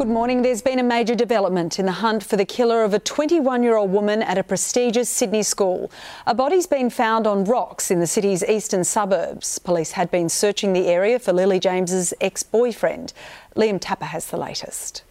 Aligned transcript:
Good 0.00 0.08
morning. 0.08 0.40
There's 0.40 0.62
been 0.62 0.78
a 0.78 0.82
major 0.82 1.14
development 1.14 1.78
in 1.78 1.84
the 1.84 1.92
hunt 1.92 2.24
for 2.24 2.38
the 2.38 2.46
killer 2.46 2.84
of 2.84 2.94
a 2.94 2.98
21 2.98 3.62
year 3.62 3.76
old 3.76 3.92
woman 3.92 4.22
at 4.22 4.38
a 4.38 4.42
prestigious 4.42 5.10
Sydney 5.10 5.42
school. 5.42 5.92
A 6.26 6.34
body's 6.34 6.66
been 6.66 6.88
found 6.88 7.26
on 7.26 7.44
rocks 7.44 7.90
in 7.90 8.00
the 8.00 8.06
city's 8.06 8.42
eastern 8.42 8.82
suburbs. 8.82 9.58
Police 9.58 9.92
had 9.92 10.10
been 10.10 10.30
searching 10.30 10.72
the 10.72 10.86
area 10.86 11.18
for 11.18 11.34
Lilie 11.34 11.60
James's 11.60 12.14
ex 12.18 12.42
boyfriend. 12.42 13.12
Liam 13.56 13.78
Tapper 13.78 14.06
has 14.06 14.24
the 14.24 14.38
latest. 14.38 15.02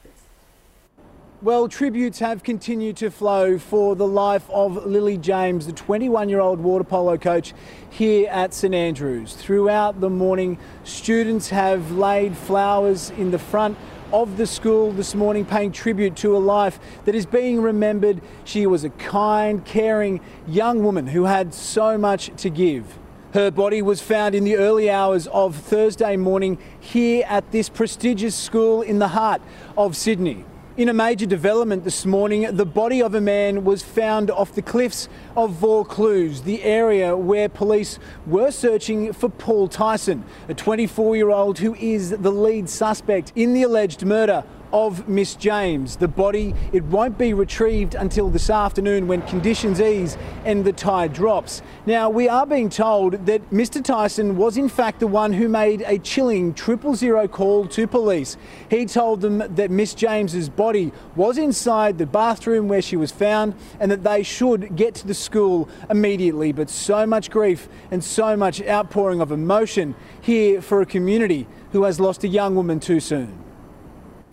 Well, 1.43 1.69
tributes 1.69 2.17
have 2.17 2.43
continued 2.43 2.97
to 2.97 3.11
flow 3.11 3.59
for 3.59 3.95
the 3.95 4.07
life 4.07 4.49
of 4.49 4.87
Lilie 4.87 5.19
James, 5.19 5.67
the 5.67 5.71
21 5.71 6.29
year 6.29 6.39
old 6.39 6.59
water 6.59 6.83
polo 6.83 7.15
coach 7.15 7.53
here 7.91 8.27
at 8.31 8.55
St 8.55 8.73
Andrews. 8.73 9.35
Throughout 9.35 10.01
the 10.01 10.09
morning, 10.09 10.57
students 10.83 11.49
have 11.49 11.91
laid 11.91 12.35
flowers 12.35 13.11
in 13.11 13.29
the 13.29 13.39
front 13.39 13.77
of 14.11 14.37
the 14.37 14.47
school 14.47 14.91
this 14.91 15.13
morning, 15.13 15.45
paying 15.45 15.71
tribute 15.71 16.15
to 16.17 16.35
a 16.35 16.39
life 16.39 16.79
that 17.05 17.15
is 17.15 17.25
being 17.25 17.61
remembered. 17.61 18.21
She 18.43 18.65
was 18.65 18.83
a 18.83 18.89
kind, 18.89 19.63
caring 19.63 20.21
young 20.47 20.83
woman 20.83 21.07
who 21.07 21.25
had 21.25 21.53
so 21.53 21.97
much 21.97 22.31
to 22.37 22.49
give. 22.49 22.97
Her 23.33 23.51
body 23.51 23.81
was 23.81 24.01
found 24.01 24.33
in 24.33 24.43
the 24.43 24.57
early 24.57 24.89
hours 24.89 25.27
of 25.27 25.55
Thursday 25.55 26.17
morning 26.17 26.57
here 26.79 27.23
at 27.27 27.51
this 27.51 27.69
prestigious 27.69 28.35
school 28.35 28.81
in 28.81 28.97
the 28.97 29.09
heart 29.09 29.41
of 29.77 29.95
Sydney. 29.95 30.45
In 30.79 30.87
a 30.87 30.93
major 30.93 31.25
development 31.25 31.83
this 31.83 32.05
morning, 32.05 32.55
the 32.55 32.65
body 32.65 33.01
of 33.01 33.13
a 33.13 33.19
man 33.19 33.65
was 33.65 33.83
found 33.83 34.31
off 34.31 34.55
the 34.55 34.61
cliffs 34.61 35.09
of 35.35 35.51
Vaucluse, 35.51 36.43
the 36.43 36.63
area 36.63 37.17
where 37.17 37.49
police 37.49 37.99
were 38.25 38.49
searching 38.49 39.11
for 39.11 39.27
Paul 39.27 39.67
Thijssen, 39.67 40.23
a 40.47 40.53
24 40.53 41.17
year 41.17 41.31
old 41.31 41.59
who 41.59 41.75
is 41.75 42.11
the 42.11 42.31
lead 42.31 42.69
suspect 42.69 43.33
in 43.35 43.51
the 43.51 43.63
alleged 43.63 44.05
murder 44.05 44.45
of 44.71 45.07
Miss 45.07 45.35
James. 45.35 45.95
The 45.95 46.07
body, 46.07 46.53
it 46.71 46.83
won't 46.85 47.17
be 47.17 47.33
retrieved 47.33 47.95
until 47.95 48.29
this 48.29 48.49
afternoon 48.49 49.07
when 49.07 49.21
conditions 49.23 49.81
ease 49.81 50.17
and 50.45 50.63
the 50.63 50.73
tide 50.73 51.13
drops. 51.13 51.61
Now, 51.85 52.09
we 52.09 52.29
are 52.29 52.45
being 52.45 52.69
told 52.69 53.25
that 53.25 53.49
Mr 53.49 53.81
Thijssen 53.81 54.35
was 54.35 54.57
in 54.57 54.69
fact 54.69 54.99
the 54.99 55.07
one 55.07 55.33
who 55.33 55.47
made 55.47 55.81
a 55.85 55.97
chilling 55.99 56.53
triple 56.53 56.95
zero 56.95 57.27
call 57.27 57.67
to 57.67 57.87
police. 57.87 58.37
He 58.69 58.85
told 58.85 59.21
them 59.21 59.39
that 59.39 59.71
Miss 59.71 59.93
James's 59.93 60.49
body 60.49 60.91
was 61.15 61.37
inside 61.37 61.97
the 61.97 62.05
bathroom 62.05 62.67
where 62.67 62.81
she 62.81 62.95
was 62.95 63.11
found 63.11 63.55
and 63.79 63.91
that 63.91 64.03
they 64.03 64.23
should 64.23 64.75
get 64.75 64.95
to 64.95 65.07
the 65.07 65.13
school 65.13 65.69
immediately. 65.89 66.51
But 66.51 66.69
so 66.69 67.05
much 67.05 67.29
grief 67.29 67.67
and 67.91 68.03
so 68.03 68.35
much 68.37 68.61
outpouring 68.61 69.21
of 69.21 69.31
emotion 69.31 69.95
here 70.21 70.61
for 70.61 70.81
a 70.81 70.85
community 70.85 71.47
who 71.71 71.83
has 71.83 71.99
lost 71.99 72.23
a 72.23 72.27
young 72.27 72.55
woman 72.55 72.79
too 72.79 72.99
soon. 72.99 73.48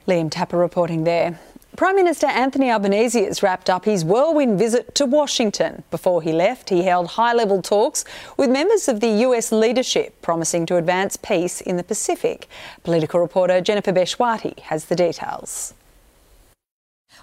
Liam 0.06 0.30
Tapper 0.30 0.56
reporting 0.56 1.02
there. 1.02 1.40
Prime 1.76 1.96
Minister 1.96 2.26
Anthony 2.28 2.70
Albanese 2.70 3.24
has 3.24 3.42
wrapped 3.42 3.68
up 3.68 3.84
his 3.84 4.04
whirlwind 4.04 4.58
visit 4.58 4.94
to 4.94 5.04
Washington. 5.04 5.82
Before 5.90 6.22
he 6.22 6.32
left, 6.32 6.70
he 6.70 6.84
held 6.84 7.08
high 7.08 7.34
level 7.34 7.60
talks 7.60 8.04
with 8.36 8.48
members 8.48 8.88
of 8.88 9.00
the 9.00 9.08
US 9.08 9.50
leadership, 9.50 10.22
promising 10.22 10.64
to 10.66 10.76
advance 10.76 11.16
peace 11.16 11.60
in 11.60 11.76
the 11.76 11.82
Pacific. 11.82 12.48
Political 12.84 13.20
reporter 13.20 13.60
Jennifer 13.60 13.92
Bechwati 13.92 14.60
has 14.60 14.86
the 14.86 14.96
details. 14.96 15.74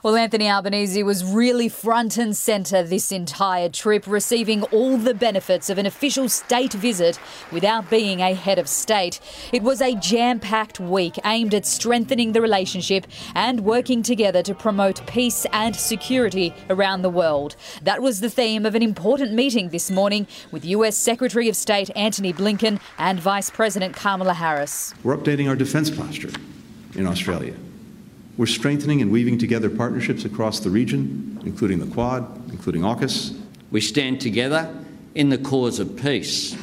Well, 0.03 0.17
Anthony 0.17 0.49
Albanese 0.49 1.01
was 1.01 1.23
really 1.23 1.69
front 1.69 2.17
and 2.17 2.35
centre 2.35 2.83
this 2.83 3.09
entire 3.09 3.69
trip, 3.69 4.05
receiving 4.05 4.63
all 4.63 4.97
the 4.97 5.13
benefits 5.13 5.69
of 5.69 5.77
an 5.77 5.85
official 5.85 6.27
state 6.27 6.73
visit 6.73 7.17
without 7.53 7.89
being 7.89 8.19
a 8.19 8.33
head 8.33 8.59
of 8.59 8.67
state. 8.67 9.21
It 9.53 9.63
was 9.63 9.81
a 9.81 9.95
jam 9.95 10.41
packed 10.41 10.77
week 10.77 11.17
aimed 11.23 11.53
at 11.53 11.65
strengthening 11.65 12.33
the 12.33 12.41
relationship 12.41 13.07
and 13.33 13.61
working 13.61 14.03
together 14.03 14.43
to 14.43 14.53
promote 14.53 15.07
peace 15.07 15.45
and 15.53 15.73
security 15.73 16.53
around 16.69 17.01
the 17.01 17.09
world. 17.09 17.55
That 17.81 18.01
was 18.01 18.19
the 18.19 18.29
theme 18.29 18.65
of 18.65 18.75
an 18.75 18.83
important 18.83 19.31
meeting 19.31 19.69
this 19.69 19.89
morning 19.89 20.27
with 20.51 20.65
US 20.65 20.97
Secretary 20.97 21.47
of 21.47 21.55
State 21.55 21.89
Antony 21.95 22.33
Blinken 22.33 22.81
and 22.97 23.21
Vice 23.21 23.49
President 23.49 23.95
Kamala 23.95 24.33
Harris. 24.33 24.93
We're 25.01 25.15
updating 25.15 25.47
our 25.47 25.55
defence 25.55 25.89
posture 25.89 26.31
in 26.93 27.07
Australia. 27.07 27.55
We're 28.35 28.47
strengthening 28.47 28.99
and 29.03 29.11
weaving 29.11 29.37
together 29.37 29.69
partnerships 29.69 30.25
across 30.25 30.59
the 30.59 30.71
region, 30.71 31.39
including 31.45 31.79
the 31.79 31.93
Quad, 31.93 32.51
including 32.51 32.81
AUKUS. 32.81 33.39
We 33.69 33.79
stand 33.79 34.21
together 34.21 34.75
in 35.13 35.29
the 35.29 35.37
cause 35.37 35.79
of 35.79 35.95
peace. 35.97 36.57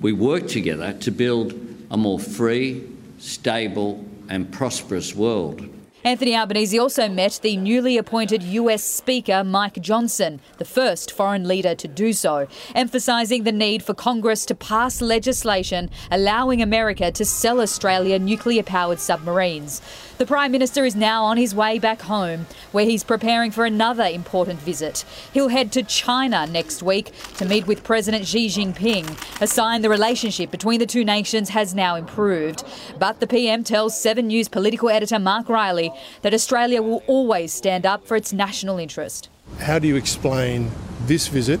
We 0.00 0.14
work 0.14 0.48
together 0.48 0.94
to 0.94 1.10
build 1.10 1.52
a 1.90 1.98
more 1.98 2.18
free, 2.18 2.88
stable, 3.18 4.02
and 4.30 4.50
prosperous 4.50 5.14
world. 5.14 5.68
Anthony 6.04 6.34
Albanese 6.34 6.80
also 6.80 7.08
met 7.08 7.38
the 7.44 7.56
newly 7.56 7.96
appointed 7.96 8.42
US 8.42 8.82
Speaker 8.82 9.44
Mike 9.44 9.80
Johnson, 9.80 10.40
the 10.58 10.64
first 10.64 11.12
foreign 11.12 11.46
leader 11.46 11.76
to 11.76 11.86
do 11.86 12.12
so, 12.12 12.48
emphasising 12.74 13.44
the 13.44 13.52
need 13.52 13.84
for 13.84 13.94
Congress 13.94 14.44
to 14.46 14.56
pass 14.56 15.00
legislation 15.00 15.90
allowing 16.10 16.60
America 16.60 17.12
to 17.12 17.24
sell 17.24 17.60
Australia 17.60 18.18
nuclear 18.18 18.64
powered 18.64 18.98
submarines. 18.98 19.80
The 20.22 20.26
Prime 20.26 20.52
Minister 20.52 20.84
is 20.84 20.94
now 20.94 21.24
on 21.24 21.36
his 21.36 21.52
way 21.52 21.80
back 21.80 22.02
home, 22.02 22.46
where 22.70 22.84
he's 22.84 23.02
preparing 23.02 23.50
for 23.50 23.64
another 23.64 24.04
important 24.04 24.60
visit. 24.60 25.04
He'll 25.34 25.48
head 25.48 25.72
to 25.72 25.82
China 25.82 26.46
next 26.46 26.80
week 26.80 27.10
to 27.38 27.44
meet 27.44 27.66
with 27.66 27.82
President 27.82 28.24
Xi 28.24 28.46
Jinping, 28.46 29.18
a 29.42 29.48
sign 29.48 29.82
the 29.82 29.88
relationship 29.88 30.52
between 30.52 30.78
the 30.78 30.86
two 30.86 31.04
nations 31.04 31.48
has 31.48 31.74
now 31.74 31.96
improved. 31.96 32.62
But 33.00 33.18
the 33.18 33.26
PM 33.26 33.64
tells 33.64 34.00
7 34.00 34.24
News 34.28 34.46
political 34.46 34.90
editor 34.90 35.18
Mark 35.18 35.48
Riley 35.48 35.90
that 36.20 36.32
Australia 36.32 36.82
will 36.82 37.02
always 37.08 37.52
stand 37.52 37.84
up 37.84 38.06
for 38.06 38.16
its 38.16 38.32
national 38.32 38.78
interest. 38.78 39.28
How 39.58 39.80
do 39.80 39.88
you 39.88 39.96
explain 39.96 40.70
this 41.06 41.26
visit 41.26 41.58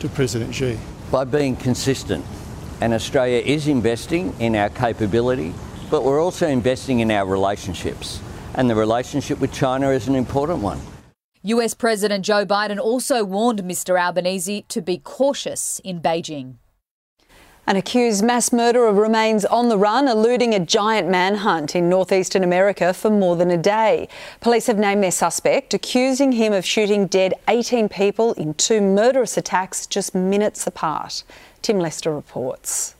to 0.00 0.10
President 0.10 0.54
Xi? 0.54 0.78
By 1.10 1.24
being 1.24 1.56
consistent. 1.56 2.26
And 2.82 2.92
Australia 2.92 3.38
is 3.38 3.68
investing 3.68 4.34
in 4.38 4.54
our 4.54 4.68
capability 4.68 5.54
but 5.92 6.04
we're 6.04 6.22
also 6.22 6.48
investing 6.48 7.00
in 7.00 7.10
our 7.10 7.26
relationships. 7.26 8.18
And 8.54 8.70
the 8.70 8.74
relationship 8.74 9.38
with 9.40 9.52
China 9.52 9.90
is 9.90 10.08
an 10.08 10.14
important 10.14 10.60
one. 10.60 10.80
US 11.42 11.74
President 11.74 12.24
Joe 12.24 12.46
Biden 12.46 12.78
also 12.78 13.24
warned 13.24 13.62
Mr. 13.64 14.00
Albanese 14.00 14.64
to 14.68 14.80
be 14.80 14.96
cautious 14.96 15.82
in 15.84 16.00
Beijing. 16.00 16.54
An 17.66 17.76
accused 17.76 18.24
mass 18.24 18.54
murderer 18.54 18.90
remains 18.90 19.44
on 19.44 19.68
the 19.68 19.76
run, 19.76 20.08
eluding 20.08 20.54
a 20.54 20.60
giant 20.60 21.10
manhunt 21.10 21.76
in 21.76 21.90
northeastern 21.90 22.42
America 22.42 22.94
for 22.94 23.10
more 23.10 23.36
than 23.36 23.50
a 23.50 23.58
day. 23.58 24.08
Police 24.40 24.68
have 24.68 24.78
named 24.78 25.02
their 25.02 25.10
suspect, 25.10 25.74
accusing 25.74 26.32
him 26.32 26.54
of 26.54 26.64
shooting 26.64 27.06
dead 27.06 27.34
18 27.48 27.90
people 27.90 28.32
in 28.32 28.54
two 28.54 28.80
murderous 28.80 29.36
attacks 29.36 29.86
just 29.86 30.14
minutes 30.14 30.66
apart. 30.66 31.22
Tim 31.60 31.78
Lester 31.78 32.14
reports. 32.14 32.94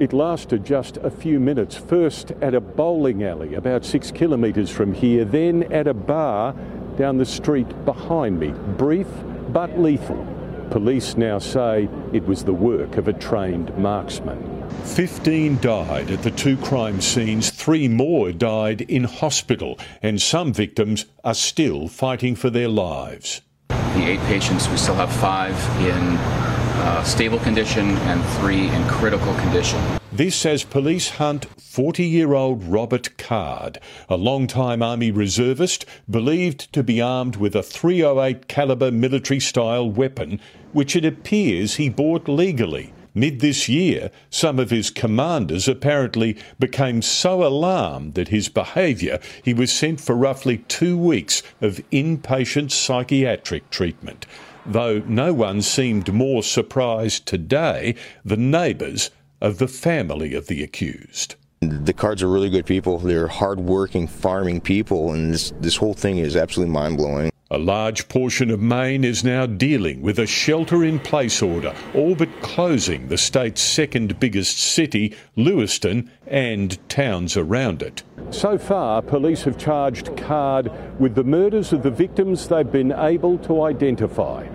It 0.00 0.14
lasted 0.14 0.64
just 0.64 0.96
a 0.96 1.10
few 1.10 1.38
minutes, 1.38 1.76
first 1.76 2.30
at 2.40 2.54
a 2.54 2.60
bowling 2.62 3.22
alley 3.22 3.52
about 3.52 3.84
six 3.84 4.10
kilometres 4.10 4.70
from 4.70 4.94
here, 4.94 5.26
then 5.26 5.70
at 5.70 5.86
a 5.86 5.92
bar 5.92 6.54
down 6.96 7.18
the 7.18 7.26
street 7.26 7.68
behind 7.84 8.40
me. 8.40 8.54
Brief 8.78 9.06
but 9.50 9.78
lethal. 9.78 10.26
Police 10.70 11.18
now 11.18 11.38
say 11.38 11.86
it 12.14 12.24
was 12.24 12.44
the 12.44 12.54
work 12.54 12.96
of 12.96 13.08
a 13.08 13.12
trained 13.12 13.76
marksman. 13.76 14.66
15 14.84 15.58
died 15.58 16.10
at 16.10 16.22
the 16.22 16.30
two 16.30 16.56
crime 16.56 17.02
scenes, 17.02 17.50
three 17.50 17.86
more 17.86 18.32
died 18.32 18.80
in 18.80 19.04
hospital, 19.04 19.78
and 20.00 20.22
some 20.22 20.54
victims 20.54 21.04
are 21.24 21.34
still 21.34 21.88
fighting 21.88 22.34
for 22.34 22.48
their 22.48 22.68
lives. 22.68 23.42
The 23.68 24.06
eight 24.06 24.20
patients, 24.20 24.66
we 24.70 24.78
still 24.78 24.94
have 24.94 25.12
five 25.12 25.54
in 25.82 26.49
uh, 26.80 27.02
stable 27.04 27.38
condition 27.40 27.90
and 28.08 28.24
three 28.38 28.68
in 28.68 28.84
critical 28.88 29.34
condition. 29.34 29.80
This 30.12 30.34
says 30.34 30.64
police 30.64 31.10
hunt 31.10 31.44
40 31.60 32.04
year 32.04 32.34
old 32.34 32.64
Robert 32.64 33.16
Card, 33.16 33.78
a 34.08 34.16
long-time 34.16 34.82
Army 34.82 35.10
reservist 35.10 35.84
believed 36.10 36.72
to 36.72 36.82
be 36.82 37.00
armed 37.00 37.36
with 37.36 37.54
a 37.54 37.62
308 37.62 38.48
caliber 38.48 38.90
military 38.90 39.38
style 39.38 39.88
weapon, 39.88 40.40
which 40.72 40.96
it 40.96 41.04
appears 41.04 41.76
he 41.76 41.88
bought 41.88 42.28
legally. 42.28 42.92
Mid 43.14 43.40
this 43.40 43.68
year, 43.68 44.10
some 44.30 44.58
of 44.58 44.70
his 44.70 44.90
commanders 44.90 45.66
apparently 45.66 46.36
became 46.58 47.02
so 47.02 47.44
alarmed 47.44 48.18
at 48.18 48.28
his 48.28 48.48
behaviour 48.48 49.18
he 49.42 49.52
was 49.52 49.72
sent 49.72 50.00
for 50.00 50.14
roughly 50.14 50.58
two 50.68 50.96
weeks 50.96 51.42
of 51.60 51.80
inpatient 51.90 52.70
psychiatric 52.70 53.68
treatment 53.70 54.26
though 54.72 55.00
no 55.06 55.32
one 55.32 55.62
seemed 55.62 56.12
more 56.12 56.42
surprised 56.42 57.26
today 57.26 57.94
than 58.24 58.50
neighbours 58.50 59.10
of 59.40 59.58
the 59.58 59.68
family 59.68 60.34
of 60.34 60.46
the 60.46 60.62
accused. 60.62 61.34
The 61.60 61.92
Cards 61.92 62.22
are 62.22 62.28
really 62.28 62.48
good 62.48 62.66
people. 62.66 62.98
They're 62.98 63.28
hardworking, 63.28 64.06
farming 64.06 64.62
people, 64.62 65.12
and 65.12 65.34
this, 65.34 65.52
this 65.60 65.76
whole 65.76 65.94
thing 65.94 66.18
is 66.18 66.36
absolutely 66.36 66.72
mind 66.72 66.96
blowing. 66.96 67.30
A 67.52 67.58
large 67.58 68.08
portion 68.08 68.48
of 68.50 68.60
Maine 68.60 69.02
is 69.02 69.24
now 69.24 69.44
dealing 69.44 70.02
with 70.02 70.20
a 70.20 70.26
shelter 70.26 70.84
in 70.84 71.00
place 71.00 71.42
order, 71.42 71.74
all 71.94 72.14
but 72.14 72.28
closing 72.42 73.08
the 73.08 73.18
state's 73.18 73.60
second 73.60 74.20
biggest 74.20 74.58
city, 74.58 75.16
Lewiston, 75.34 76.08
and 76.28 76.78
towns 76.88 77.36
around 77.36 77.82
it. 77.82 78.04
So 78.30 78.56
far, 78.56 79.02
police 79.02 79.42
have 79.42 79.58
charged 79.58 80.16
Card 80.16 80.70
with 81.00 81.16
the 81.16 81.24
murders 81.24 81.72
of 81.72 81.82
the 81.82 81.90
victims 81.90 82.46
they've 82.46 82.70
been 82.70 82.92
able 82.92 83.36
to 83.38 83.64
identify. 83.64 84.46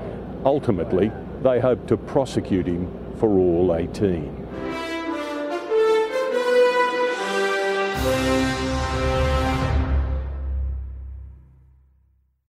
Ultimately, 0.46 1.12
they 1.42 1.60
hope 1.60 1.88
to 1.88 1.98
prosecute 1.98 2.68
him 2.68 2.88
for 3.18 3.30
all 3.30 3.76
18. 3.76 4.46